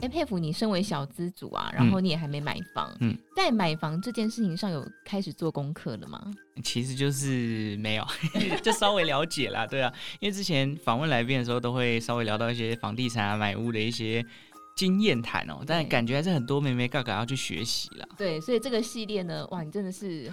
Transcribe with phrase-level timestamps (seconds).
[0.00, 6.32] 哎，佩服，你身为小资族啊，然后你也还没买房，嗯，在买房这件事情上有开始做功课了吗？
[6.64, 8.06] 其实就是没有，
[8.62, 14.24] 就稍微了解啦，对啊，因为之前访问来宾的时候，都会稍微聊到一些房地产啊、买屋的一些
[14.76, 18.08] 经验谈哦，但感觉还是很多妹妹嘎嘎要去学习了。
[18.16, 20.30] 对，所以这个系列呢，哇，你真的是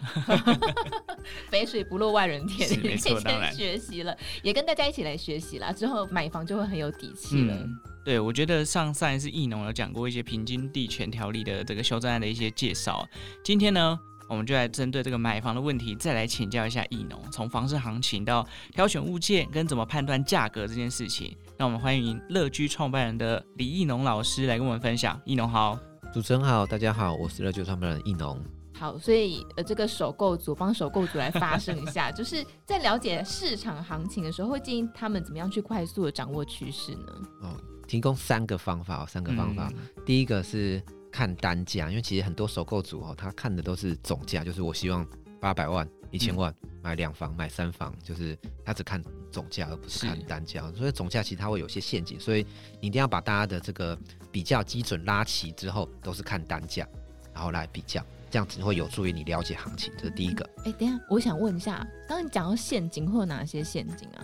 [1.49, 7.53] 肥水不落外人田，没错，当然学习了，也跟大家一起来学习啦，之后买房就会很有底气了。
[7.55, 13.05] 嗯对，我觉得上上一次艺农有讲过一些平均地权条例的这个修正案的一些介绍。
[13.43, 21.35] 今天呢，我们就来针对这个买房的问题，再来请教一下艺农，从房市行情到挑选物件跟怎么判断价格这件事情。
[21.57, 25.19] 那我们欢迎乐居创办人的李艺农老师来跟我们分享。
[25.25, 25.77] 艺农好，
[26.13, 28.41] 主持人好，大家好，我是乐居创办人艺农。
[28.73, 37.11] 好，所以呃，这个首购组帮首购组来发声一下， 就是在了解市场行情的时候，会建议他们怎么样去快速的掌握趋势呢？
[37.41, 37.49] 哦
[37.87, 39.71] 提供三个方法哦，三个方法。
[39.75, 45.07] 嗯、第一个是看单价，因为其实很多首购组哦，他看的都是总价，就是我希望
[45.39, 50.69] 八百万、一千万买两房、买三房，就是他只看总价，而不是看单价。
[50.73, 52.45] 所以总价其实它会有些陷阱，所以
[52.81, 53.97] 你一定要把大家的这个
[54.31, 56.87] 比较基准拉齐之后，都是看单价，
[57.33, 59.93] 然后来比较，这样子会有助于你了解行情。
[59.97, 60.47] 这是第一个。
[60.65, 64.23] 哎，等一下，我想问一下，刚刚你讲到陷阱，会有哪些陷阱啊？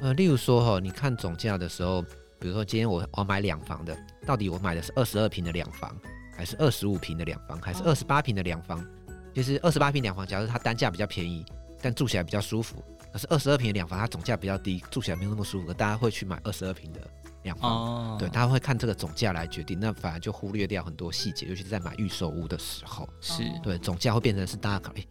[0.00, 2.04] 呃，例如说哈，你看总价的时候。
[2.38, 3.96] 比如说，今天我我买两房的，
[4.26, 5.96] 到底我买的是二十二平的两房，
[6.36, 8.84] 还是二十五平的两房，还是二十八平的两房？
[9.32, 11.44] 就是二十八平两房，假如它单价比较便宜，
[11.80, 12.76] 但住起来比较舒服；
[13.12, 17.00] 可是二十二平的两房，它总价比较低，住起来没有那么舒服，大家会去买二十二平的
[17.42, 17.70] 两房。
[17.70, 25.04] 哦，对，大家会看这个总价来决定，那反而就忽略掉很多细节，尤其是在买预售屋的时候，是对总价会变成是大家考虑。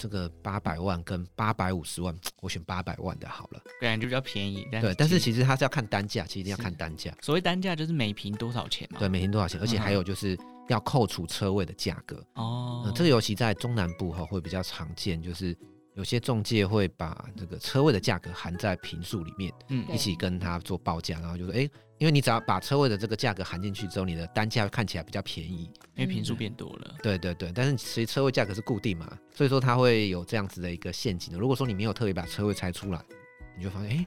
[0.00, 4.66] 这个八百万跟八百五十万，我选八百万的好了，感觉比较便宜。
[4.70, 7.14] 对，但是其实它是要看单价，其实一定要看单价。
[7.20, 8.98] 所谓单价就是每平多少钱嘛？
[8.98, 10.38] 对，每平多少钱，而且还有就是
[10.68, 12.24] 要扣除车位的价格。
[12.36, 15.54] 哦、嗯，这个尤其在中南部哈会比较常见，就是。
[15.96, 21.68] 有些中介会把这个车位的价格含在平数里面，嗯，一起跟他做报价，然后就说，哎，
[22.00, 26.94] 因为你只要把车位的这个价格含进去之后，你的单价看起来比较便宜，因为坪数变多了。
[27.02, 31.38] 对对对，但是其实车位价格是固定嘛，所以说它会有这样子的一个陷阱的。
[31.38, 32.98] 如果说你没有特别把车位拆出来，
[33.54, 34.06] 你就发现，哎，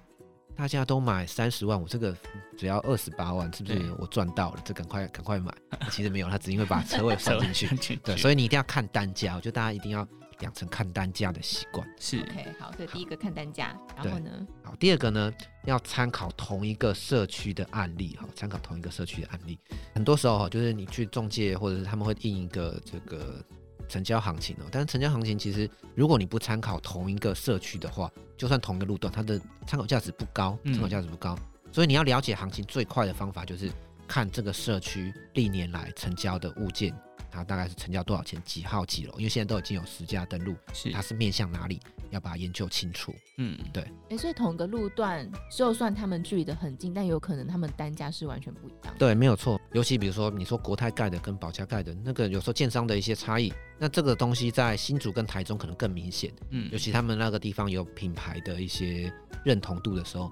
[0.55, 2.17] 大家都买三十万，我这个
[2.57, 4.61] 只要二十八万，是不是我赚到了？
[4.65, 5.53] 这赶快赶快买。
[5.91, 7.95] 其实没有，他只因为把 车位放进去。
[7.97, 10.07] 对，所以你一定要看单价，我觉得大家一定要。
[10.43, 11.87] 养成看单价的习惯。
[11.99, 12.19] 是。
[12.21, 14.29] OK 好，所以第一个看单价，然后呢，
[14.61, 15.33] 好，第二个呢，
[15.65, 19.57] 要参考同一个社区的案例哈，参考同一个社区的案例，
[19.95, 23.43] 很多时候哈，就是你去中介或者是他们会印一个这个
[23.89, 33.71] 成交行情哦，但是成交行情其实如果你不参考同一个社区的话，就算同一个路段，它的参考价值不高，参考价值不高，嗯，所以你要了解行情最快的方法就是
[34.07, 36.93] 看这个社区历年来成交的物件。
[37.33, 38.41] 它大概是成交多少钱？
[38.45, 39.13] 几号几楼？
[39.17, 41.79] 因为现在都已经有实价登录，是它是面向哪里？
[42.11, 43.11] 要把它研究清楚。
[43.37, 43.81] 嗯，对。
[43.83, 48.93] 哎、欸，所以同一个路段，就算他们距离的很近，但有可能他们单价是完全不一样。
[48.99, 49.59] 对，没有错。
[49.71, 56.31] 尤其比如说，你说国泰盖的跟保家盖的那个，有时候建商的一些差异，那这个东西在新竹跟台中可能更明显。
[56.51, 59.11] 嗯，尤其他们那个地方有品牌的一些
[59.43, 60.31] 认同度的时候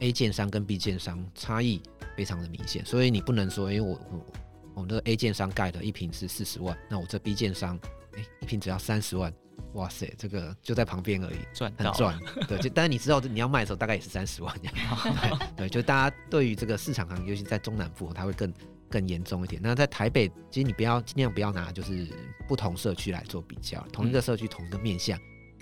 [0.00, 1.80] ，A 建商跟 B 建商差异
[2.14, 4.26] 非常的明显，所以你不能说，因为我我。
[4.74, 7.78] 我们这个 A 建商盖的一平是四十万，那我这 B 建商，
[8.16, 9.32] 哎，一平只要三十万，
[9.74, 12.18] 哇塞，这个就在旁边而已，赚很赚。
[12.48, 15.38] 对，就但是你知道你要卖的时候大概也是三十万这样。
[15.56, 18.52] 对，就大家对于这个市场行情，尤其在中南部，它会更
[18.88, 19.60] 更严重一点。
[19.62, 22.08] 那在台北，其实你不要尽量不要拿就是
[22.48, 25.18] 不同社区来做比较，同一个社区同一个面向，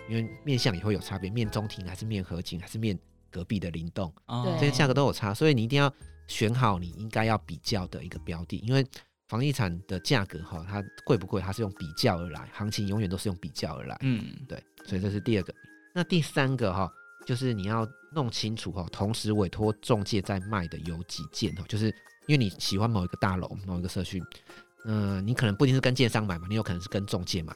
[0.09, 2.99] 因为面向也会有差别，面中庭还是面河景还是面
[3.31, 4.13] 隔壁的灵动，
[4.61, 5.93] 这些价格都有差，所以你一定要。
[6.31, 8.87] 选好你应该要比较的一个标的，因为
[9.31, 13.97] 房地产的价格哈，它贵不贵，它是用比较而来，行情永远都是用比较而来。
[14.01, 15.55] 嗯，对，所以这是第二个。
[15.95, 16.93] 那第三个哈，
[17.25, 21.87] 就是你要弄清楚哈，同时委托中介在卖的有几件哈，就是
[22.27, 24.21] 因为你喜欢某一个大楼、某一个社区，
[24.85, 27.55] 嗯、呃，你可能不一定是跟建商买嘛，你有可能是跟中介买，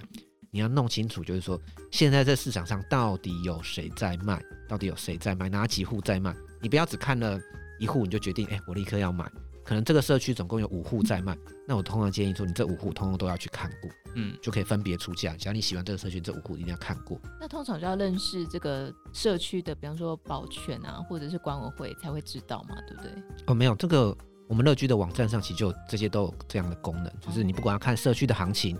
[0.52, 1.60] 你要弄清楚，就是说
[1.90, 6.32] 现在这市场上到底有谁在卖，到底有谁在卖，哪几户在卖，
[6.62, 7.40] 你不要只看了。
[7.80, 9.28] 一户你就决定，哎、欸，我立刻要买，
[9.64, 15.34] 可能这个社区总共有五户在卖，那我通常建议说，你这五户通通都要去看过，嗯，就可以分别出价。
[15.36, 17.18] 只要你喜欢这个社区，这五户一定要看过。
[17.40, 23.10] 那通常就要认识这个社区的，比方说保全啊，或者是管委会才会知道嘛，对不对？
[23.46, 24.14] 哦，没有，这个
[24.46, 28.78] 我们乐居的网站上其实就这些都有这样的功能，就是你不管要看社区的行情，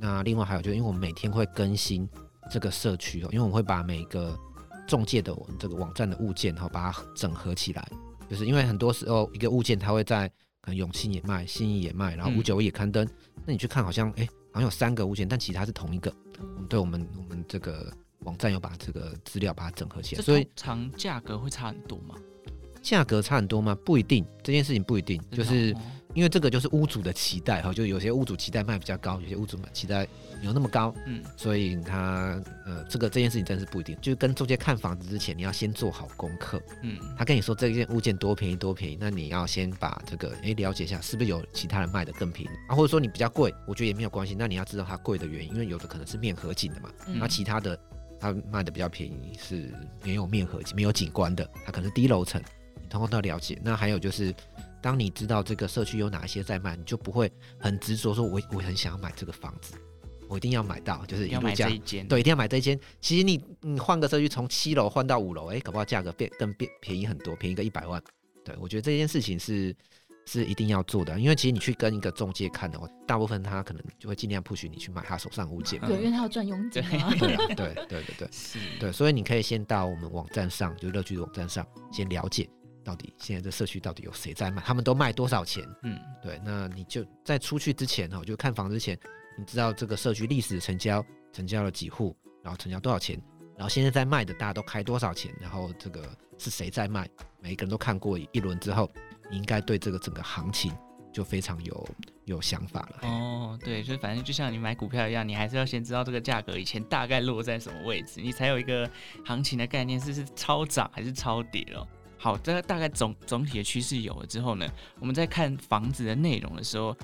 [0.00, 2.08] 那另外还有就是因为我们每天会更新
[2.50, 4.34] 这个社区哦，因为我们会把每个
[4.88, 7.86] 中介的这个网站的物件哈，把它整合起来。
[8.32, 10.26] 就是因为很多时候一个物件它会在
[10.62, 13.10] 可能永庆也卖，信义也卖，然后五九一也刊登，嗯、
[13.44, 16.10] 那你去看好像哎、欸、好像有三个物件，但其实它是同一个。
[16.38, 22.14] 我们、对我们我们这个网站有把这个资料把它整合起来，所以常价格会差很多吗？
[22.82, 23.76] 价格差很多吗？
[23.84, 25.74] 不一定，这件事情不一定，就是。
[26.14, 30.06] 因为这个就是屋主的期待哈，就有些屋主期待卖比较高，有些屋主期待
[30.42, 47.78] 没有那么高，嗯，所以他呃，这个这件事情真的是不一定，就是跟中介看房子之前，你要先做好功课，嗯，他跟你说这件物件多便宜多便宜，那你要先把这个哎了解一下，是不是有其他人卖的更便宜啊，或者说你比较贵，我觉得也没有关系，那你要知道它贵的原因，因为有的可能是面合景的嘛，那、嗯、其他的
[48.20, 49.72] 它卖的比较便宜是
[50.04, 52.46] 没有面河景没有景观的，它可能是低楼层，你
[52.92, 53.58] 通通都要了解。
[53.64, 54.34] 那还有就是。
[54.82, 59.74] 当你知道这个社区有哪一些在卖，你就不会很执着说我，我我很想要买这个房子，
[60.28, 61.68] 我一定要买到，就是一路价，
[62.08, 62.76] 对，一定要买这一间。
[63.00, 68.02] 其实你你换个社区，从七楼换到五楼，哎，搞不好价格变更变便宜很多，便宜个一百万。
[68.44, 69.72] 对，我觉得这件事情是
[70.26, 77.08] 是一定要做的，因为其实你去跟一个中介看的话，大部分他可能就会尽量 push 你去买他手上物件，对，因为他要赚佣金啊。
[77.16, 82.50] 对对对对对， 是，对，所以你可以先到我们网站上，就是乐居的网站上先了解。
[82.84, 84.62] 到底现在这社区到底有谁在卖？
[84.62, 85.66] 他们都卖多少钱？
[85.82, 88.98] 嗯，对，那你就在出去之前哈，就看房之前，
[89.38, 93.20] 你知道这个社区历史成交，成交了几户，然后成交多少钱，
[93.56, 97.08] 然后现在在卖的大家都开多少钱，然后这个是谁在卖？
[97.40, 98.90] 每一个人都看过一轮之后，
[99.30, 100.72] 你应该对这个整个行情
[101.12, 101.88] 就非常有
[102.24, 103.08] 有想法了。
[103.08, 108.90] 哦，对，就反正就像你买股票一样，你还是要先知道这个价格以前大概落在什么位置，你才有一个
[109.24, 111.86] 行情的概念，是是超涨还是超跌哦。
[112.22, 114.64] 好，这个大概总总体的趋势有了之后呢，
[115.00, 116.96] 我们在看房子的内容的时候，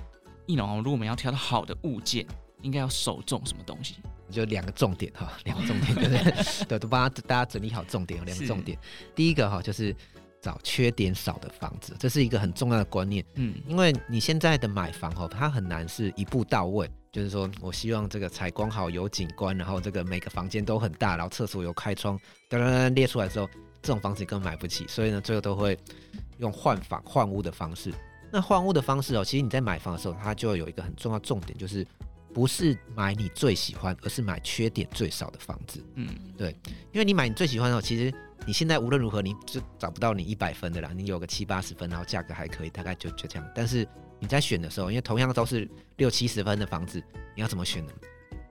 [0.47, 2.25] 一农，如果我们要挑到好的物件，
[2.63, 3.97] 应该要首重什么东西？
[4.31, 6.67] 就两个重点哈，两个重点，对不对？
[6.69, 8.79] 对，都帮大家整理好重点，有两个重点。
[9.17, 9.93] 第一个哈，就是
[10.41, 13.25] 找缺点少的房子，这是一个很重要的观念。
[13.35, 22.17] 嗯，因为你现在的买房哈，它很难是一步到位，就是说我希望这个采光好，有景观，然后这个每个房间都很大，然后厕所有开窗，
[22.49, 23.51] 当然列出来之后。
[23.83, 25.79] 这种房子根本买不起，所以呢，最后都会
[26.39, 27.93] 用换房换屋的方式。
[28.31, 31.87] 那换屋的方式哦，其实你在买房的时候，它就有一个很重要重点，就是
[32.35, 35.83] 不是买你最喜欢，而是买缺点最少的房子。
[35.95, 36.55] 嗯，对，
[36.93, 38.13] 因为你买你最喜欢的，其实
[38.47, 43.51] 你现在无论如何你就找不到你一百分的啦，你有个七八十分，然后价格还可以，大概就就这样。
[43.55, 43.89] 但是
[44.19, 45.67] 你在选的时候，因为同样都是
[45.97, 47.03] 六七十分的房子，
[47.35, 47.93] 你要怎么选呢？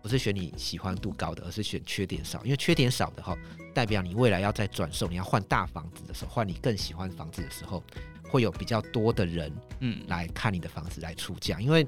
[0.02, 2.44] 不是选你喜欢度高的，而是选缺点少。
[2.44, 3.38] 因为缺点少的哈，
[3.74, 7.84] 代表你未来要在转售，你要换大房子的时候，换你更喜欢房子的时候，
[8.30, 11.60] 会有比较多的人，嗯，来看你的房子来出价。
[11.60, 11.86] 因为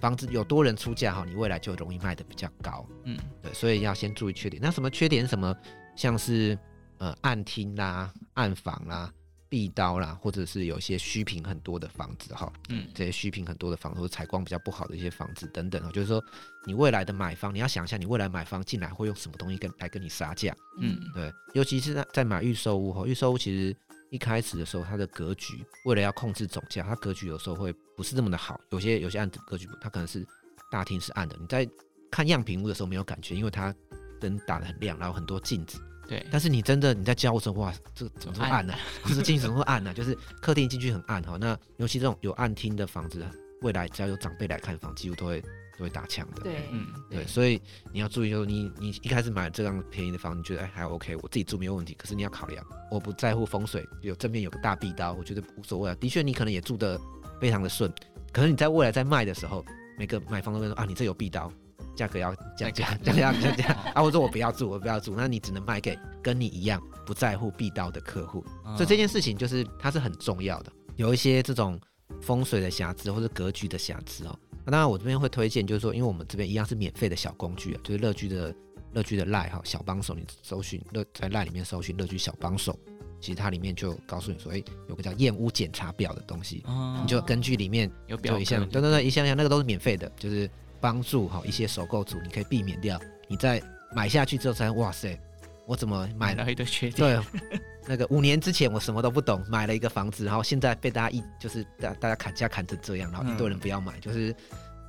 [0.00, 4.60] 房子有多人出价哈，你未来就容易卖的比较高，嗯，对，所以要先注意缺点。
[4.62, 5.26] 那什么缺点？
[5.26, 5.56] 什么
[5.96, 6.58] 像是
[6.98, 9.12] 呃暗厅啦、暗房啦。
[9.52, 16.24] 壁刀啦，或者是有一些虚坪很多的房子哈，嗯，这些虚坪很多的房子，或者采光比较不好的一些房子等等啊，就是说
[16.64, 23.76] 你未来的买方，你要想一下，你未来买方进来会用什么东西跟来跟你杀价，嗯，对，尤其是在在买预售屋哈，预售屋其实
[24.10, 30.26] 一开始的时候，它的格局为了要控制总价，它格局有时候会不是那么的好，有些有些案子格局，它可能是
[30.70, 31.68] 大厅是暗的，你在
[32.10, 33.74] 看样品屋的时候没有感觉，因为它
[34.18, 35.78] 灯打得很亮，然后很多镜子。
[36.12, 38.74] 对，但是你真的你在交屋时候，哇，这个怎么 这么暗呢？
[39.02, 39.94] 不是进去怎么会暗呢？
[39.94, 41.38] 就是客厅进去很暗哈。
[41.40, 43.24] 那尤其这种有暗厅的房子，
[43.62, 45.40] 未来只要有长辈来看房，几乎都会
[45.78, 46.42] 都会打枪的。
[46.42, 47.58] 对，嗯，对，所以
[47.94, 51.94] 你要注意，就是你你一开始买这样便宜的房子，你觉得哎还 OK，我自己住没有问题。
[51.94, 55.94] 可是你要考量，我不在乎风水，有正面有个大壁刀，我觉得无所谓啊。
[55.94, 57.00] 的确，你可能也住得
[57.40, 57.90] 非常的顺，
[58.32, 59.64] 可是你在未来在卖的时候，
[59.96, 61.50] 每个买房都会说啊，你这有壁刀。
[61.94, 64.02] 价格要降 价，降价，降价啊！
[64.02, 68.44] 我说我不要住，我不要住，那你只能卖给跟你一样不在乎壁刀的客户。
[68.76, 70.72] 所以这件事情就是它是很重要的。
[70.96, 71.80] 有一些这种
[72.20, 78.54] 风水的瑕疵或者格局的瑕疵哦，那当然我这边会推荐，就是说，因为我们这边一样是免费的小工具啊，就是乐居的
[78.92, 82.78] 乐居的赖哈小帮手，你搜寻乐在赖里面搜寻乐居小帮手，
[83.20, 86.62] 其实它里面就告诉你说，哎，有个叫验屋检查表的东西，
[87.00, 90.48] 你就根据里面有表一项，对对对，一项项那个都是免费的，就是。
[90.82, 93.62] 帮助哈一些首购族，你可以避免掉你在
[93.94, 95.16] 买下去之后才哇塞，
[95.64, 97.22] 我怎么买了一堆缺点？
[97.22, 97.40] 对，
[97.86, 104.34] 那个五年之前我什么都不懂，买了一个房子，然后现在被大家一就是大大家砍价砍成这样，然后一堆人不要买，嗯、就是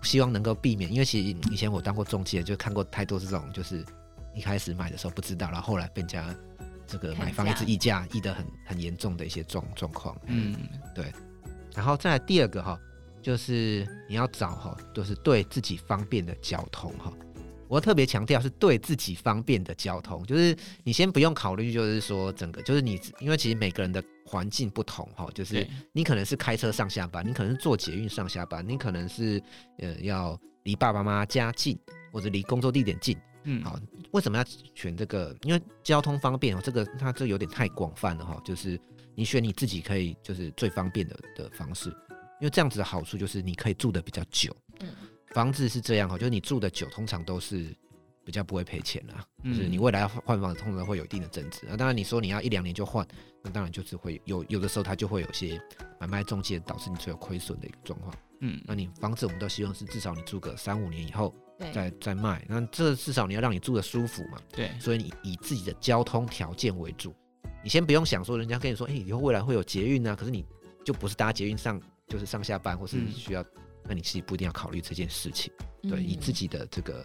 [0.02, 0.92] 希望能够避免。
[0.92, 3.86] 因为其实以前我当过中介，就看过太多这种，就是
[4.34, 6.36] 一开始买的时候不知道，然后后来被人家
[6.88, 10.18] 这个买房一直议价议得很很严重的一些状状况。
[10.26, 10.56] 嗯，
[10.96, 11.06] 对。
[11.76, 12.80] 然后再来第二个哈，
[13.24, 17.12] 就是你要找哈，就是对自己方便的交通哈。
[17.70, 29.42] 我特别强调是对自己方便的交通，就是你先不用考虑，就是说整个就是你，因为其实每个人的环境不同哈，就是你可能是开车上下班，你可能是坐捷运上下班，你可能是
[29.80, 31.76] 呃要离爸爸妈妈家近
[32.12, 33.80] 或者离工作地点近，嗯，好，
[34.12, 34.44] 为什么要
[34.76, 35.36] 选这个？
[35.42, 38.80] 因为交通方便哦，这个它这有点太广泛了哈，就是
[39.16, 41.92] 你选你自己可以就是最方便的的方式，
[42.44, 44.90] 因为这样子的好处就是你可以住的比较久，嗯。
[45.28, 47.74] 房子是这样哈，就是你住的久，通常都是
[48.26, 49.26] 比较不会赔钱啦。
[49.46, 51.62] 就是你未来要换房子，通常会有一定的增值。
[51.70, 53.08] 那当然，你说你要一两年就换，
[53.42, 55.58] 那当然就是会有有的时候它就会有些
[56.02, 58.14] 买卖中介导致你最后亏损的一个状况。
[58.42, 61.34] 嗯，那你房子我们都希望是至少你住个三五年以后
[61.74, 62.46] 再再卖。
[62.50, 64.38] 那这至少你要让你住的舒服嘛。
[64.52, 67.16] 对，所以你以自己的交通条件为主。
[67.64, 70.46] 你先不用想说人家跟你说，哎，以后未来会有捷运啊，可是你
[70.84, 71.82] 就不是搭捷运上，
[72.14, 73.44] 就是上下班或是需要。
[73.86, 75.52] 那你其实不一定要考虑这件事情，
[75.82, 77.04] 对，以自己的这个。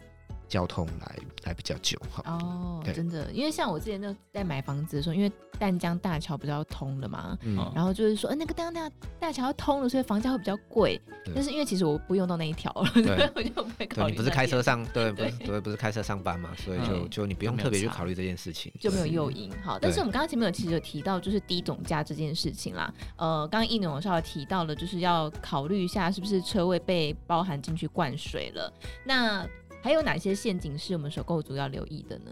[0.48, 2.22] 交通来来比较久哈。
[2.26, 8.90] 哦，真的，因为像我之前就在买房子的时候，因为淡江大桥不是要通了嘛，嗯，然后就是说，呃，那个淡江
[9.20, 11.00] 大桥要通了，所以房价会比较贵。
[11.34, 14.12] 但是因为其实我不用到那一条， 对，我就不会考虑。
[14.12, 19.52] 你不是开车上，对，不是，对， 不是开车上班嘛，所以就就你不用特别去考虑这件事情，就没有诱因。
[19.62, 28.72] 好，但是我们刚刚前面有其实有提到就是低总价这件事情啦，呃，刚刚易农稍微提到了，就是要考虑一下是不是车位被包含进去灌水了，
[29.04, 29.46] 那。
[29.82, 32.30] 还有哪些陷阱是我们首购族要留意的呢？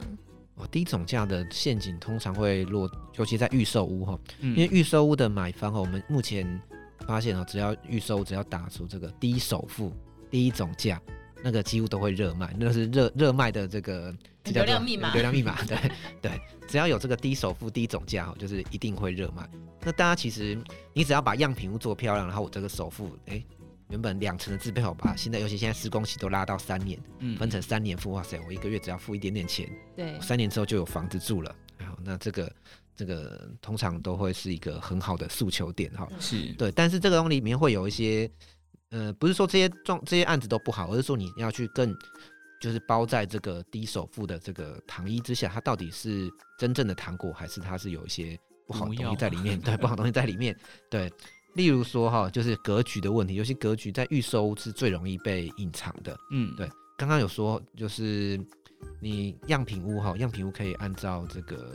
[0.56, 6.60] 哦，低总价的陷阱通常会落，尤其在预售屋哈，嗯、因为预售屋的买方哈，我们目前
[7.06, 9.92] 发现哦，只要预售只要打出这个低首付、
[10.30, 11.00] 低总价，
[11.42, 15.78] 那个几乎都会热卖，那是热热卖的这个流量密码，流量密码，对
[16.22, 19.46] 对，只要有这个低首付、低总价哈，就是一定会热卖。
[19.82, 20.58] 那大家其实
[20.94, 23.44] 你只要把样品屋做漂亮，然后我这个首付，哎。
[23.88, 32.52] 原本两成的自备好吧，现在尤其现在施工期都拉到三年，嗯，分成三年付，哇塞，我一个月只要付一点点钱，对，三年之后就有房子住了，好，那这个
[32.96, 36.52] 这个通常都会是一个很好的诉求点哈，是。
[36.54, 38.28] 对，但是这个东西里面会有一些，
[38.90, 41.94] 呃，不是说这些状这些案子都不好，而是说你要去更
[42.60, 46.28] 就是包在这个低首付的这个糖衣之下，它到底是
[46.58, 49.60] 真正的糖果，还是它是有一些不好的东西在里面？
[49.60, 50.58] 对，不好东西在里面，
[50.90, 51.08] 对。
[51.56, 56.16] 例如说哈，就是格局的问题，尤其格局在预售屋是最容易被隐藏的。
[56.30, 58.38] 嗯，对，刚刚有说就是
[59.00, 61.74] 你样品屋哈，样品屋可以按照这个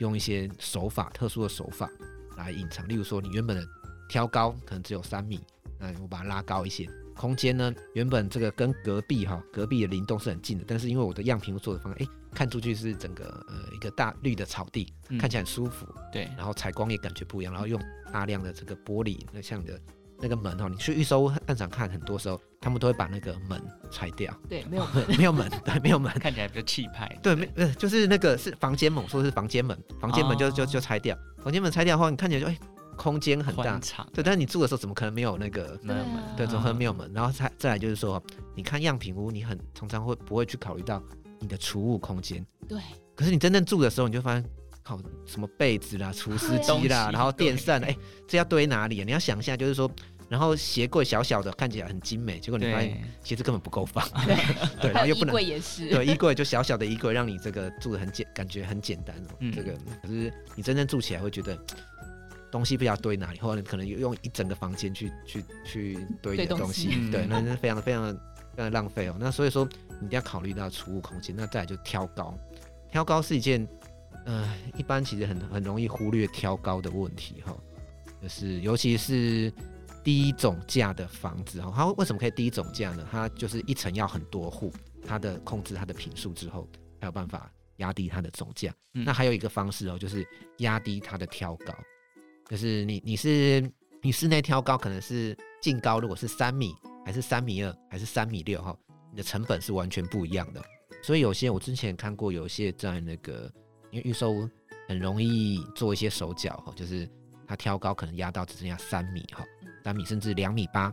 [0.00, 1.88] 用一些手法，特殊的手法
[2.36, 2.86] 来隐藏。
[2.88, 3.64] 例如说，你原本的
[4.08, 5.40] 挑高可能只有三米，
[5.78, 6.88] 那我把它拉高一些。
[7.16, 15.86] 空间呢，原本这个跟隔壁哈，隔壁的灵动是很近的，但是因为我的样品屋做的方案，哎，看出去是整个呃一个大绿的草地，嗯、看起来很舒服。
[16.12, 17.80] 对，然后采光也感觉不一样，然后用
[18.12, 19.80] 大量的这个玻璃，那像你的
[20.18, 24.32] 那个门哦，你去预售屋现场看，很多时候他们都会把那个门拆掉。
[24.48, 27.08] 对， 没有门，没有门， 对，没有门，看起来比较气派。
[27.22, 32.56] 对，没呃，就是那个是房间门，说的是房间门，房间门就、哦、就就拆掉，房间门拆掉的话，你看起来就哎。
[32.96, 33.80] 空间很大，
[34.12, 36.04] 对，但是你住的时候怎么可能没有那个门？
[36.36, 37.10] 对，怎么可能没有门？
[37.14, 38.22] 然后再再来就是说，
[38.54, 41.02] 你看样品屋，你很常常会不会去考虑到
[41.40, 42.44] 你的储物空间？
[42.68, 42.78] 对。
[43.16, 44.44] 可是你真正住的时候，你就发现，
[44.82, 47.96] 靠，什么被子啦、 除湿机啦，然后电扇，哎，
[48.28, 49.02] 这要堆哪里？
[49.04, 49.90] 你要想一下，就是说，
[50.28, 54.06] 然后鞋柜小小的，看起来很精美，结果你发现鞋子根本不够放。
[54.80, 55.34] 对，然后又不能。
[55.34, 55.88] 衣柜也是。
[55.88, 59.14] 对，衣柜就小小的衣柜，让你这个住的很简，感觉很简单。
[59.40, 59.52] 嗯。
[59.52, 61.58] 这个可是你真正住起来会觉得。
[62.52, 68.20] 东西不知道堆哪里，或者可能用一整个房间去去去堆的东西，对，对，那是非常的非常的
[68.60, 69.16] 非常的浪费哦。
[69.18, 69.66] 那所以说，
[70.00, 71.34] 你一定要考虑到储物空间。
[71.34, 72.34] 那再来就挑高，
[72.90, 73.66] 挑高是一件，
[74.26, 77.56] 呃，一般其实很很容易忽略挑高的问题哈。
[78.20, 79.50] 就是尤其是
[80.04, 83.06] 低总价的房子哈，它为什么可以低总价呢？
[83.10, 84.70] 它就是一层要很多户，
[85.06, 86.68] 它的控制它的坪数之后，
[87.00, 88.70] 才有办法压低它的总价。
[88.92, 90.26] 嗯、那还有一个方式哦，就是
[90.58, 91.74] 压低它的挑高。
[92.46, 93.66] 就是你你是
[94.02, 98.76] 你室内挑高可能是净高，如果是三米还是三米二还是三米六哈，
[99.10, 100.62] 你的成本是完全不一样的。
[101.02, 103.50] 所以有些我之前看过，有些在那个
[103.90, 104.48] 因为预售
[104.88, 107.08] 很容易做一些手脚哈，就是
[107.46, 109.44] 它挑高可能压到只剩下三米哈，
[109.82, 110.92] 三米甚至两米八。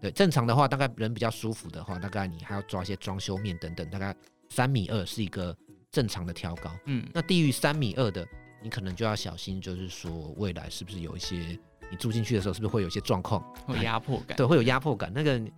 [0.00, 4.14] 对，正常的话大概人比较舒服的话，大概你还要抓一些装修面等等，大概
[4.50, 5.56] 三米二是一个
[5.90, 6.70] 正常的挑高。
[6.84, 8.26] 嗯，那低于三米二的，
[8.62, 11.58] 你可能就要小心，就是说未来是不是有一些
[11.90, 14.36] 你住进去的时候，是不是会有一些状况，会压迫感？
[14.36, 15.10] 对，会有压迫感。
[15.14, 15.52] 那个，嗯，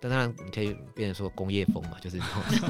[0.00, 2.20] 当然你可以变成说工业风嘛， 就是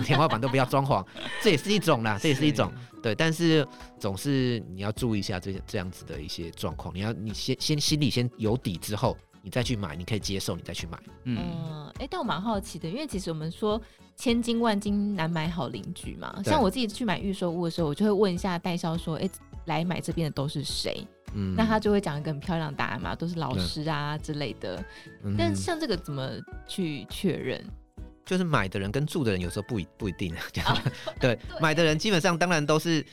[0.04, 1.04] 天花板都不要装潢，
[1.42, 2.72] 这也是一种啦，这也是一种。
[3.02, 3.66] 对，但是
[3.98, 9.16] 总是你要注意一下这些这样子的一些状况，你要你先先心里先有底之后。
[9.40, 10.98] 你再去买，你可以接受，你再去买。
[11.22, 11.38] 嗯，
[11.94, 13.80] 哎、欸，但我蛮好奇的，因为其实我们说
[14.16, 16.42] 千金万金难买好邻居嘛。
[16.44, 19.30] 像我自己去买预售屋的时候，我就会问一下代销说，哎、欸，
[19.66, 21.06] 来买这边的都是谁？
[21.34, 24.82] 嗯，那他就会讲一个很漂亮的答案嘛，都是老师啊之类的。
[25.24, 26.30] 嗯、但像这个怎么
[26.66, 27.64] 去确认？
[28.24, 30.78] 就是买的人跟住的人有时候不一不一定这样。
[31.20, 33.04] 对，对买的人基本上当然都是。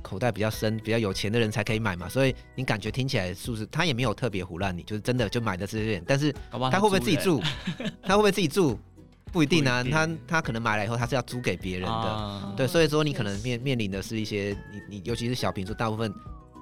[0.00, 7.42] 口袋比较深、比较有钱的人才可以买嘛，所以你感觉听起来是不是他也没有特别胡乱你，就是真的就买的是这些，但是他会不会自己住？
[8.02, 8.80] 他会不会自己住？
[9.30, 16.10] 不一定啊，他他可能买了以后他是要租给别人的，啊、对，所以说你可能面面临的是一些你你尤其是小平数，大部分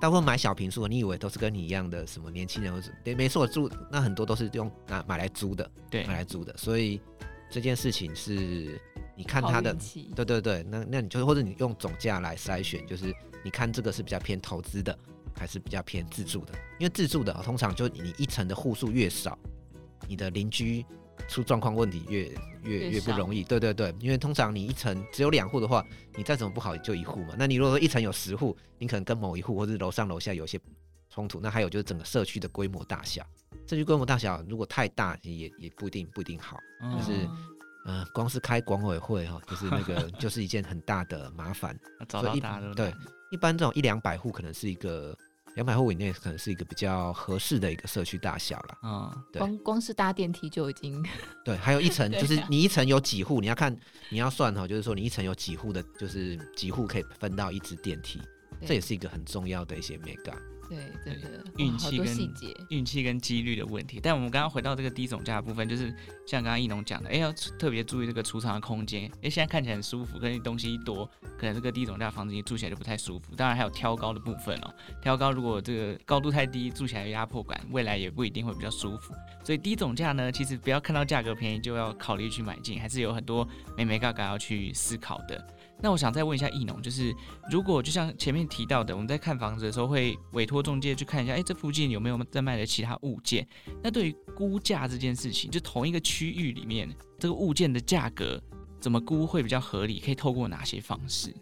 [0.00, 7.00] 大部分买小平数，你以为都是跟你一样的什么年轻人或者对，没错，住那很多都是用拿买来租的，对，买来租的，所以
[7.50, 8.80] 这件事情是。
[9.16, 9.76] 你看他的，
[10.16, 13.14] 对对对，那那你就或者你用总价来筛选，就是
[13.44, 14.98] 你看这个是比较偏投资的，
[15.36, 16.54] 还是比较偏自住的？
[16.78, 19.38] 因为自住的通常就你一层的户数越少，
[20.08, 20.86] 你的邻居
[21.28, 22.30] 出状况问题越
[22.62, 23.42] 越越不容易。
[23.44, 25.84] 对对对，因为通常你一层只有两户的话，
[26.16, 27.34] 你再怎么不好也就一户嘛。
[27.38, 30.58] 那你如果说一层有十户，你可能跟某一户或者楼上楼下有些
[31.08, 31.40] 冲突。
[31.40, 33.24] 那还有就是整个社区的规模大小，
[33.66, 36.58] 社区规模大小如果太大也也不一定不一定好，
[36.96, 37.28] 就是。
[37.86, 41.74] 嗯，光是开管委会哈，就是那个 就是一件很大的麻烦。
[42.06, 42.94] 找到大的对，
[43.30, 45.16] 一般这种一两百户可能是一个
[45.60, 48.78] 两百户以内，可能是一个比较合适的一个社区大小了。
[48.82, 51.04] 嗯，对，光光是搭电梯就已经
[51.44, 53.76] 对，还有一层就是你一层有几户，你要看
[54.08, 58.22] 你要算哈，就是说你一层有几户的，就是几户可以分到一只电梯，
[58.66, 60.32] 这也是一个很重要的一些眉角。
[60.70, 62.06] 对，真的运气跟
[62.68, 63.98] 运气跟几率的问题。
[64.00, 65.92] 但我们刚刚回到这个低总价的部分，就是
[66.24, 69.10] 像刚刚易农讲的，哎，要特别注意这个储藏的空间。
[69.20, 71.04] 哎，现在看起来很舒服，可是东西一多，
[71.36, 73.34] 可能这个低总价房子你住起来就不太舒服。
[73.34, 74.72] 当然还有挑高的部分哦，
[75.02, 79.12] 挑高如果这个高度太低，住起来有压迫感，未来也不一定会比较舒服。
[79.42, 83.44] 所以低总价呢，其实不要看到价格便宜就要考虑去买进，还是有很多
[83.76, 85.44] 美眉嘎嘎要去思考的。
[85.82, 87.14] 那我想再问一下易农，就是
[87.50, 93.46] 如果就像前面提到的，我们在看房子的时候会委托中介去看一下，哎，这附近有没有在卖的其他物件？
[93.82, 96.88] 那对于估价这件事情，就同一个区域里面
[97.18, 98.40] 这个物件的价格
[98.78, 100.00] 怎么估会比较合理？
[100.00, 101.34] 可以透过哪些方式？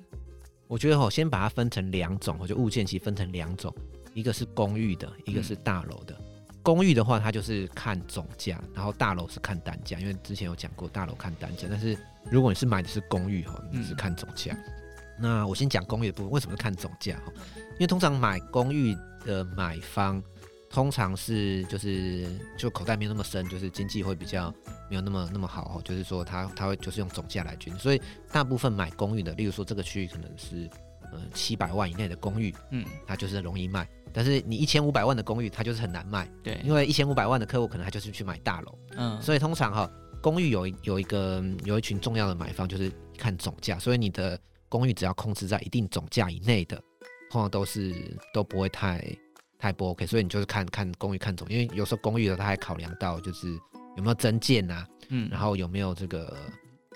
[0.66, 3.74] 我觉得我先把它分成两种，我觉得物件其实分成两种，
[4.14, 6.16] 一个是公寓的，一个是大楼的。
[6.62, 11.66] 公寓的话，它就是看总价，然后大楼是看单价，因为之前有讲过大楼看单价。
[11.70, 11.96] 但是
[12.30, 14.52] 如果你是买的是公寓哈，你是看总价。
[14.54, 14.72] 嗯、
[15.18, 17.32] 那我先讲公寓的部分，为什么是看总价哈？
[17.72, 18.94] 因为通常买公寓
[19.24, 20.22] 的买方，
[20.68, 24.52] 通常是就是就口袋没有那么深，就是经济会比较
[24.90, 27.78] 没有那么那么好哈，就是说他他会就是用总价来决定。
[27.78, 30.68] 所以大部分买公寓的，例如说这个区域可能是
[31.12, 33.88] 呃七百万以内的公寓，嗯，它就是容易卖。
[34.12, 39.90] 但是你一千五百万的公寓，它就是很难卖，对，因为一千五百万的客户可能他就是去买大楼，嗯，所以通常哈，
[40.20, 46.76] 公寓有有一个有一群重要的买方就是看总价，所以你的公寓只要控制在一定总价以内的，
[47.30, 47.94] 通常都是
[48.32, 49.04] 都不会太
[49.58, 53.52] 太不 OK，所以你就是看看公寓看总，因为有时候公寓的他还考量到就是
[53.96, 56.36] 有没有增建啊，嗯，然后有没有这个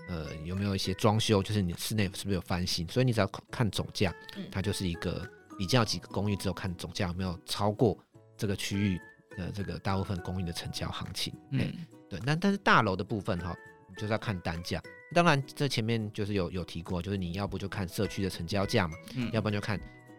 [0.08, 4.14] 呃有没有一些装修，就是你室内是不是有翻新，所以你只要看总价，
[4.50, 5.28] 它就是一个。
[5.58, 7.98] 比较几个公寓，只有看总价有没有超过
[8.36, 9.00] 这个区域
[9.36, 11.32] 的这个大部分公寓的成交行情。
[11.50, 11.72] 嗯，
[12.08, 12.20] 对。
[12.24, 13.54] 那但是大楼的部分哈，
[13.88, 14.82] 你就是要看单价。
[15.14, 19.78] 当然，这前面就是有有提过，就是你要不就看社区的成交价嘛，嗯，要不然就看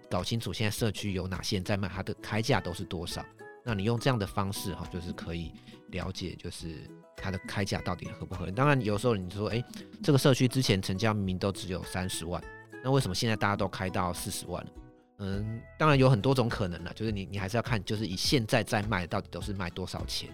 [0.10, 3.26] 搞清楚现在社区有哪些人在卖，它的开价都是多少。
[3.64, 5.52] 那你用这样的方式哈，就是可以
[5.90, 8.52] 了解，就是它的开价到底合不合理。
[8.52, 9.64] 当然，有时候你说，哎，
[10.04, 12.44] 这个社区之前成交明明都只有三十万，
[12.84, 14.72] 那为什么现在大家都开到四十万了？
[15.20, 20.30] 嗯，当然有很多种可能了，就是你你还是要看，就是以现在在卖到底都是卖多少钱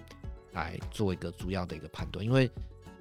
[0.54, 2.50] 来做一个主要的一个判断，因为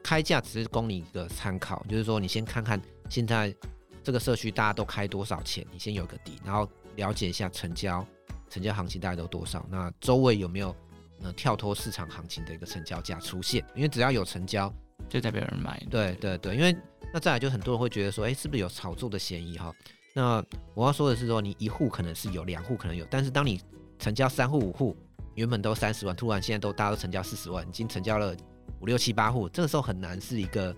[0.03, 3.55] 开价只是供你一个参考，就是说你先看看现在
[4.03, 8.07] 这个社区大家都开多少钱，你先有个底，然后了解一下成交
[8.51, 10.75] 成交行情大概都多少，那周围有没有
[11.23, 13.65] 呃跳脱市场行情的一个成交价出现？
[13.75, 14.73] 因为只要有成交，
[15.09, 15.83] 就代表有人买。
[15.91, 16.77] 对对对，因为
[17.13, 19.75] 那再来就很多人会觉得说，哎，是不是有炒作的嫌疑哈？
[20.19, 23.61] 那我要说的是说，你一户可能是有，两户可能有，但是当你
[24.01, 24.97] 成交三户五户，
[25.37, 28.37] 原本都三十万，突然现在都大家都成交四十万，已经成交了
[28.81, 30.75] 五六七八户，这个时候很难是一个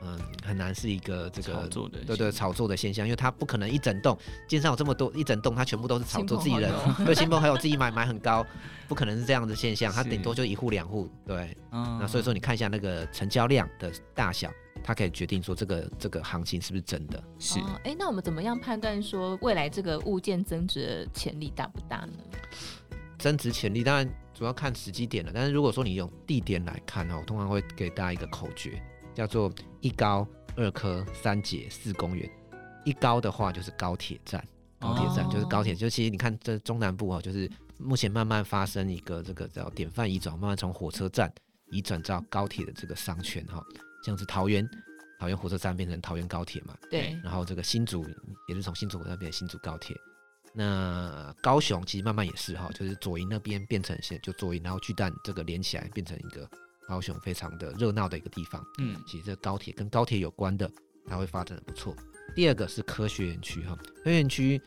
[0.00, 6.72] 嗯，很难是一个这个炒作的，对对，炒作的现象，因为它不可能一整栋，街上有这么多一整栋，它全部都是炒作自己人，
[7.04, 8.46] 对，新朋好友自己买买很高，
[8.86, 14.48] 不可能是这样的现象，它顶多就一户两户，对，嗯，那所以说你看一下那个成交量的大小，
[14.82, 17.22] 它可以决定说这个这个行情是不是真的。
[17.38, 22.12] 是，哎、哦，那我们怎么样判断说未来这个物件增值的潜力大不大呢？
[23.18, 28.82] 增值潜力当然主要看时机点了，但是如果说你用地点来看哦，我通常会给大家一个口诀。
[29.14, 32.30] 叫做一高二科三节四公园，
[32.84, 34.40] 一高的话就是高铁站，
[34.78, 41.28] 高铁站就是高铁，就其实你看这中南部啊，就是目前慢慢发生一个这个叫典范移转，慢慢从火车站
[41.72, 43.60] 移转到高铁的这个商圈哈，
[44.02, 44.68] 像是桃园，
[45.18, 48.06] 桃园火车站变成桃园高铁嘛，对，然后这个新竹
[48.48, 49.96] 也是从新竹那边新竹高铁，
[50.54, 56.48] 那高雄其实慢慢也是哈，就是左营那边变成现就左营，然后巨蛋这个连起来变成一个。
[56.88, 60.72] 高雄非常的热闹的一个地方，嗯，其实这高铁跟高铁有关的，
[61.06, 61.94] 它会发展的不错。
[62.34, 64.58] 第二个是科学园区哈，科学园区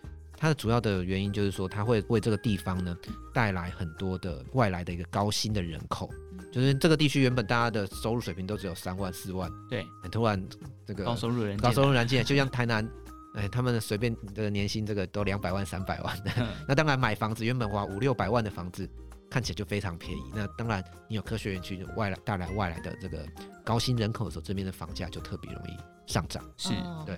[0.41, 2.97] 它的主要的原因就是说，它会为这个地方呢
[3.31, 6.09] 带来很多的外来的一个高薪的人口，
[6.51, 10.43] 就是这个地区原本大家的收入水平都只有三万四万，对，很突然
[10.83, 12.89] 这个高收入人高收入人进来，就像 台南，
[13.35, 16.31] 哎，他们随便的年薪这个都两百万三百万的，
[16.67, 18.89] 那当然买房子原本花五六百万的房子。
[19.29, 20.21] 看起来就非常便宜。
[20.35, 23.25] 那当然，你有科学园区外来带来外来的这个
[23.63, 26.43] 高薪人口的时候，这边的房价就特别容易上涨。
[26.57, 26.73] 是
[27.05, 27.17] 对。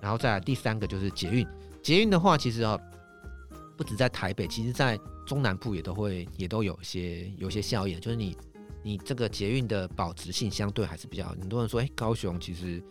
[0.00, 1.46] 然后再来第三个就是捷运。
[1.82, 2.78] 捷运的话，其实啊，
[3.76, 8.00] 不止在台北，其实在中南部也都会也都有一些有一些效应。
[8.00, 8.36] 就是你
[8.82, 11.30] 你这个捷运的保值性相对还是比较好。
[11.32, 12.82] 很多人说，哎，高雄其实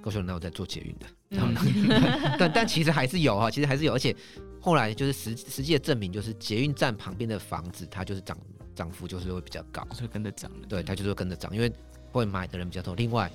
[0.00, 1.06] 高雄哪有在做捷运的？
[1.30, 1.54] 嗯、
[2.38, 4.14] 但但其实还是有哈，其实还是有，而且。
[4.60, 8.36] 后来就是实实际的证明，就是捷运站旁边的房子，它就是涨
[8.74, 10.66] 涨幅就是会比较高，会跟着涨的。
[10.66, 11.72] 对，它就是会跟着涨，因为
[12.10, 12.92] 会买的人比较多。
[12.96, 13.30] 另外，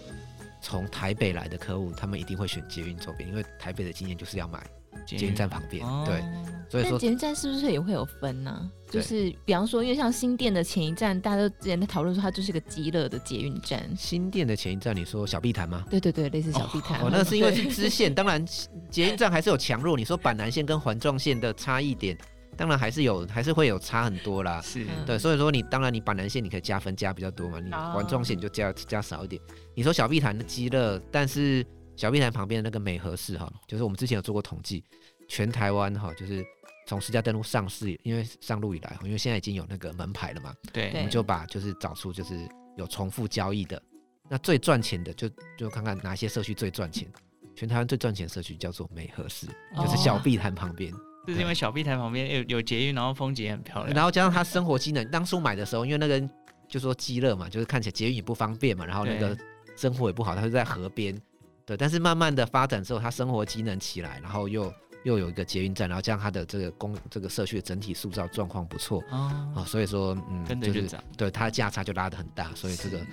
[0.61, 4.69] 从台北来的客户，他们一定会选捷运周边，因为台北的经验就是要买
[5.05, 5.85] 捷运站旁边。
[5.85, 6.21] 哦、对。
[6.69, 8.65] 所以说捷运站是不是也会有分呢、啊？
[8.89, 13.87] 就是比方说，因为像新店的前一站，大家都之前在讨论说它就是一个极乐的捷运站。
[13.95, 15.85] 新店的前一站，你说小碧潭吗？
[15.89, 16.99] 对对对，类似小碧潭。
[17.01, 18.43] 哦，那是因为是支线，当然
[18.89, 19.95] 捷运站还是有强弱。
[19.95, 22.17] 你说板南线跟环状线的差异点，
[22.57, 24.59] 当然还是有，还是会有差很多啦。
[24.61, 29.39] 是，对，所以说你当然你板南线你可以加分加比较多嘛，你环状线你就加加少一点。
[29.75, 31.63] 你说小碧潭的极乐，但是
[31.95, 34.83] 小碧潭旁边的那个美和市哈，就是我们之前有做过统计，
[35.27, 36.45] 全台湾哈就是。
[36.85, 43.81] 从私家登录上市，因为上路以来，因为现在已经有那个门牌了嘛，对，我们就把就是找出就是有重复交易的，
[44.29, 47.07] 那最赚钱的就就看看哪些社区最赚钱。
[47.55, 50.91] 全台湾最赚钱的社区叫做美和市，就是小碧潭旁边，
[51.25, 55.09] 就是因为小碧潭旁边有有捷运，然后风景也很漂亮，然后加上它生活机能。
[55.09, 56.29] 当初买的时候，因为那个人
[56.67, 59.37] 就说鸡肋嘛，就是看起来捷运也不方便嘛，然后那个
[59.77, 61.17] 生活也不好，它就在河边，
[61.65, 61.77] 对。
[61.77, 64.73] 但是慢慢的发展之后，它生活机能起来，然后又。
[65.03, 73.05] 又有一个捷运站，然后这样它的这个公这个社区的整体塑造状况不错啊、哦哦，所以说嗯，跟着就是对它的价差就拉得很大，所以这个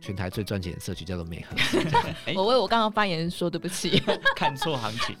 [0.00, 1.56] 全台最赚钱的社区叫做美和。
[2.36, 4.00] 我为我刚刚发言说对不起，
[4.36, 5.16] 看错行情，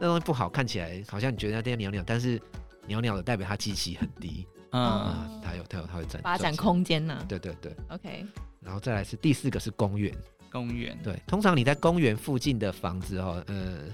[0.00, 2.42] 那东西不好，看起来好像你觉得那边鸟鸟，但是
[2.88, 7.24] 鸟鸟的代表它基期很低，嗯，它有它有它会赚发展空间呢、啊。
[7.28, 8.26] 对对对，OK，
[8.58, 10.12] 然后再来是第四个是公园，
[10.50, 13.84] 公园对，通常你在公园附近的房子哈，呃。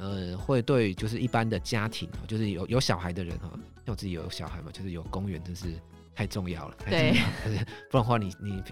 [0.00, 3.50] 呃，会对，就是一般的家庭，就是有有小孩的人哈，
[3.84, 5.74] 像我自己有小孩嘛，就是有公园真是
[6.14, 6.76] 太重要了。
[6.88, 7.10] 对，
[7.90, 8.62] 不然的话你，你你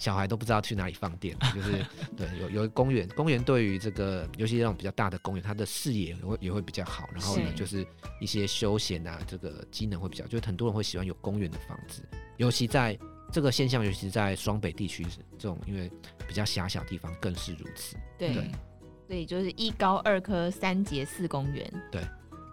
[0.00, 7.86] 小孩都不知道去哪里放电， 就是对，有有公园，公园对于这个，尤其那种比较大的公园，它的视野也会也会比较好，然后呢，就是
[8.20, 12.02] 一些休闲啊，这个机能会比较，就是很多人会喜欢有公园的房子，
[12.36, 12.98] 尤其在
[13.34, 15.04] 这个现象，尤其在双北地区
[15.36, 15.90] 这种，因为
[16.28, 17.96] 比较狭小的地方更是如此。
[18.16, 18.32] 对。
[18.32, 18.48] 对
[19.06, 21.70] 所以就是一高二科三节四公园。
[21.90, 22.00] 对，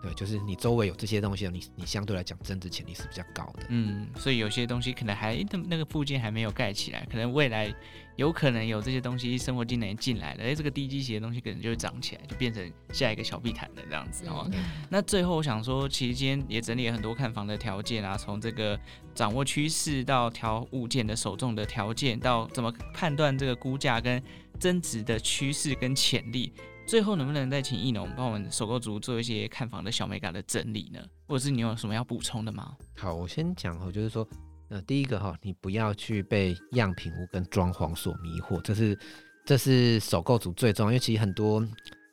[0.02, 3.66] 对，就是你周围有这些东西，你你相对来讲增值潜力是比较高的。
[3.70, 7.74] 嗯，所以有些东西可能还那那个附近还没有盖起来，可能未来
[8.16, 14.50] 有可能有这些东西生活机能进来了，哎，这个低基期的东西可能就会涨起来，就变成下一个小碧潭的这样子哦。
[14.54, 18.80] 嗯、 那最后我想说，其实今天也整理了很多看房的条件啊，从这个
[19.14, 24.22] 掌握趋势到调物件的首重的条件，到怎么判断这个估价跟。
[24.60, 26.54] 增值的趋势跟潜力，
[26.92, 31.00] 最后能不能再请易农帮我们首购族做一些看房的小美感的整理呢？
[31.26, 32.76] 或者是你有什么要补充的吗？
[32.98, 34.28] 好，我先讲哈，就是说，
[34.68, 39.00] 呃，第一个哈，你不要去被样品屋跟装潢所迷惑，这是
[39.46, 41.66] 这是首购族最重要，因为其实很多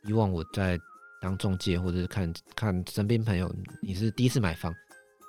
[0.05, 0.79] 以往我在
[1.21, 4.73] 当中介或者是看看身边朋友，你是第一次买房，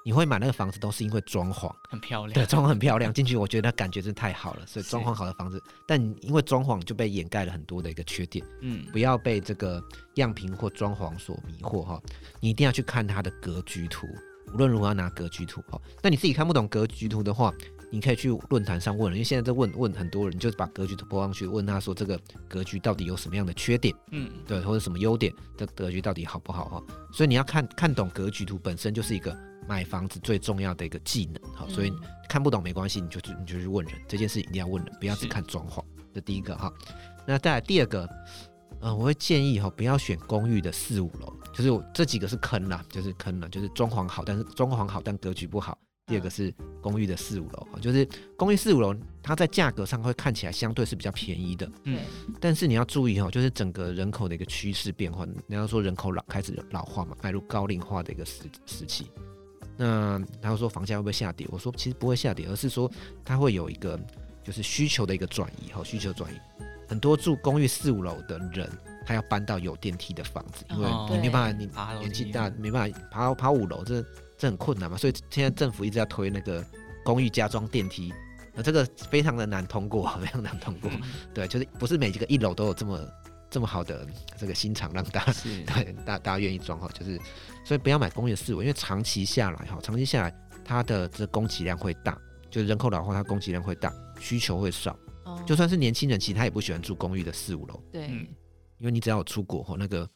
[0.05, 8.45] 你会买那个房子都是因为装潢很漂亮，对，装潢很漂亮，进去我觉得感觉真的太好了，所以装潢好的房子，但因为装潢就被掩盖了很多的一个缺点。
[8.61, 9.83] 嗯，不要被这个
[10.15, 12.01] 样品或装潢所迷惑哈，
[12.39, 14.07] 你一定要去看它的格局图，
[14.53, 15.79] 无论如何要拿格局图哈。
[16.01, 17.53] 那你自己看不懂格局图的话，
[17.91, 26.83] 你可以去论坛上问，因为现在在问问很多人，就是把格局图播上去，问他说这个格局到底有什么样的缺点，嗯，对，或者什么优点，这格局到底好不好哈？
[27.11, 29.35] 所以你要看看懂格局图本身就是一个
[29.67, 31.65] 买房子最重要的一个技能哈。
[31.67, 31.91] 所以
[32.27, 35.83] 看不懂没关系，你就去你就去问人，这件事一定要问人，不要只看装潢。
[36.13, 36.71] 这第一个哈，
[37.25, 38.07] 那再来第二个，
[38.81, 45.77] 嗯，我会建议哈，不要选公寓的四五楼，就是这几个是坑啦，就是坑了，就是装潢好，但是装潢好但格局不好。
[46.09, 51.99] 第二个是公寓的四五楼，就是公寓四五楼，它在价格上会看起来相对是比较便宜的，嗯，
[52.41, 59.11] 但是你要注意哈，就是整个人口的一个趋势变化，你要说人口老开始老化嘛，迈入高龄化的一个时时期，
[59.77, 61.47] 那他会说房价会不会下跌？
[61.51, 62.91] 我说其实不会下跌，而是说
[63.23, 63.99] 它会有一个
[64.43, 66.37] 就是需求的一个转移哈，需求转移，
[66.87, 68.67] 很多住公寓四五楼的人，
[69.05, 74.03] 他要搬到有电梯的房子，因为你没办法，你年纪大没办法爬爬五楼这。
[74.39, 76.65] 这很困难嘛，所以现在政府一直要推那个
[77.03, 78.13] 公寓加装电梯，
[78.53, 80.89] 那这个非常的难通过， 非常难通过。
[81.33, 83.05] 对，就是不是每几个一楼都有这么
[83.49, 85.33] 这么好的这个心肠让大家
[85.75, 87.19] 对大大家愿意装哈，就是
[87.65, 92.17] 所以不要买公寓的四五，因为长期下来哈，长期下来它的这供给量会大，
[92.49, 94.97] 就是人口老化，它供给量会大，需求会少。
[95.45, 97.83] 就算是年轻人，其实他也不喜欢住公寓的四五楼。
[97.91, 98.07] 对，
[98.77, 100.09] 因为你只要有出国哈，那个。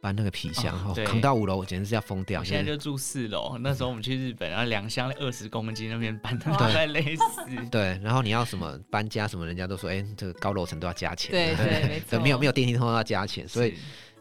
[0.00, 2.42] 搬那个皮箱哈，扛到五楼，我简直是要疯掉。
[2.44, 7.22] 现在就住四楼，那时候我们去日本，然后两箱二十公斤那边搬，都快累死。
[7.70, 11.30] 对，然后你要什么搬家什么，人家都说，哎，这个高楼层都要加钱。
[11.30, 13.74] 对对， 对，没有没有电梯通道要加钱，所以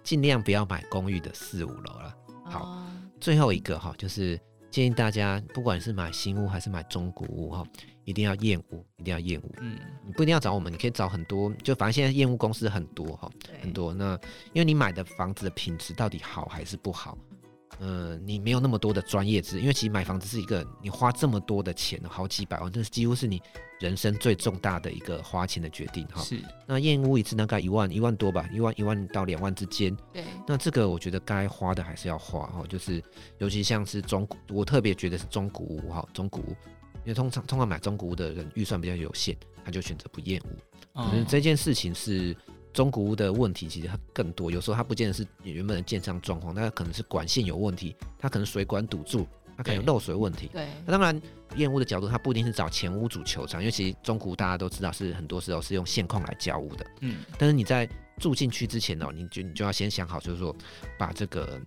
[0.04, 2.14] 尽量不要买公寓的四五楼了。
[2.46, 2.84] 好，
[3.20, 4.40] 最后一个哈，就是
[4.78, 7.66] 建议大家，不管是买新屋还是买中古屋哈。
[8.06, 9.52] 一定要验屋，一定要验屋。
[9.60, 13.28] 嗯，你不一定要找我们，你可以找很多，就反正现在验屋公司很多哈，
[13.60, 13.92] 很多。
[13.92, 14.14] 那
[14.54, 17.18] 因为你买的房子的品质到底好还是不好？
[17.80, 23.42] 嗯、呃，你没有那么多的专业知识，因为其实买房子是一个你花这么多的钱，好几百万，这是几乎是你
[23.80, 26.22] 人生最重大的一个花钱的决定哈。
[26.22, 26.40] 是。
[26.66, 29.96] 那验屋一次大概一万一万多吧，一万一万到两万之间。
[30.14, 30.24] 对。
[30.48, 33.04] 那这个我觉得该花的还是要花哈，就是
[33.38, 36.56] 尤其像是中古，我特别觉得是中古屋哈，中古屋。
[37.06, 41.02] 因为通常通常买中古屋的人预算比较有限，他就选择不验屋。
[41.10, 42.36] 可是这件事情是
[42.78, 44.52] 中古屋的问题，其实它更多。
[44.52, 49.26] 有时候它不见得是原本的建商状况，那可能是管线有问题，它可能水管堵住，
[49.58, 50.48] 它可能有漏水问题。
[50.54, 50.68] 对。
[50.86, 51.20] 那当然，
[51.56, 56.86] 验屋的角度，它不一定是找前屋主求偿，因为其实中古屋大家都知道是很多时候是用现况来交屋的。
[57.02, 57.24] 嗯。
[57.40, 60.56] 但是你在住进去之前呢，你就你就要先想好，就是说
[61.00, 61.60] 把这个。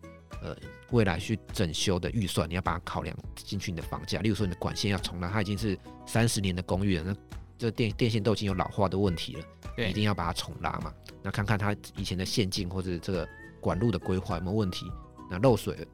[0.43, 0.57] 呃，
[0.91, 4.21] 未来去整修的预算，你要把它考量进去你的房价。
[4.21, 7.15] 例如说，你的管线要重来，它已经是三十年的公寓了，那
[7.61, 9.45] 这电电线都已经有老化的问题了，
[9.77, 10.93] 对，一定要把它重拉嘛。
[11.23, 13.29] 那看看它以前的线径或者这个
[13.61, 14.91] 管路的规划有没有问题。
[15.31, 15.87] 那漏水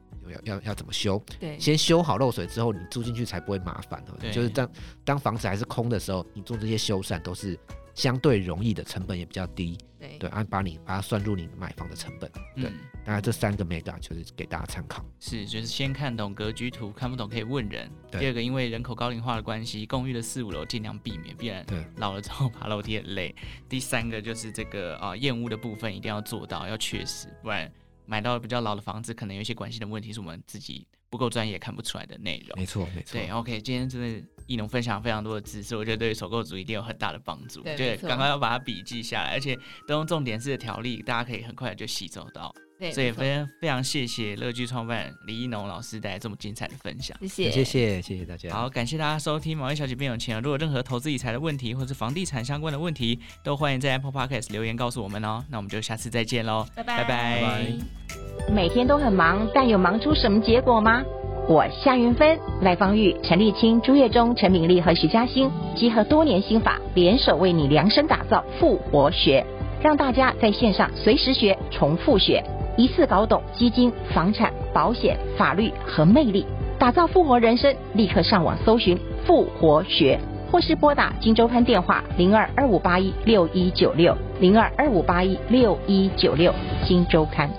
[0.45, 1.21] 要要要怎么修？
[1.39, 4.01] 对，先修好漏水之后，你住进去才不会麻烦。
[4.07, 4.71] 哦，就是当
[5.03, 7.59] 当房子还是空的时候，你做这些修缮都是。
[7.97, 15.03] 相对容易的成本也比较低，对对，按把你把它算入你买房的成本，对，嗯、大概这三个 mega 就是给大家参考。
[15.19, 17.91] 是，就是先看懂格局图，看不懂可以问人。
[18.11, 23.35] 第二个，因为人口高龄化的关系，公寓的四五楼尽量避免，不然老了之后爬楼梯很累。
[23.67, 27.69] 第三个就是这个啊验屋的部分一定要做到，要确实，不然
[28.05, 32.59] 买到比较老的房子，可能有一些关系的问题是我们自己不够专业看不出来的内容。
[32.59, 33.13] 没错，没错。
[33.13, 34.23] 对，OK，今天真的。
[34.47, 37.61] 艺农分享非常多的知识，我觉得对首购族一定有很大的帮助。
[37.61, 39.55] 对，赶快要把它笔记下来，而且
[39.87, 42.53] 都用重点式的条例，大家可以很快就吸收到。
[42.79, 47.17] 对，所以非常非常谢谢乐居创办李艺农老师带来这么精彩的分享。
[47.21, 48.51] 谢谢，谢谢，谢谢大家。
[48.51, 50.37] 好，感谢大家收听《毛衣小姐变有钱》。
[50.41, 55.43] 如果任何投资理财的问题，或是房地产相关的问题，都欢迎在 Apple Podcast 留言告诉我们哦。
[55.49, 58.53] 那我们就下次再见喽，拜拜拜拜。
[58.53, 61.03] 每天都很忙，但有忙出什么结果吗？
[61.49, 69.45] 我夏云芬、赖芳玉、陈立青、朱月忠、陈敏丽和徐嘉欣结合多年心法，联手为你量身打造复活学，
[69.81, 72.43] 让大家在线上随时学、重复学，
[72.75, 76.45] 一次搞懂基金、房产、保险、法律和魅力，
[76.77, 77.73] 打造复活人生。
[77.93, 80.19] 立刻上网搜寻复活学，
[80.51, 86.53] 或是拨打金周刊电话零二二五八一六一九六零二二五八一六一九六
[86.85, 87.49] 金周刊。